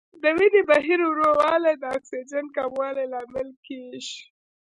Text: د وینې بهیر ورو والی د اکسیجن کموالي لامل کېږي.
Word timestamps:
د 0.21 0.23
وینې 0.37 0.61
بهیر 0.69 0.99
ورو 1.05 1.29
والی 1.39 1.73
د 1.81 1.83
اکسیجن 1.97 2.45
کموالي 2.55 3.05
لامل 3.13 3.49
کېږي. 3.67 4.17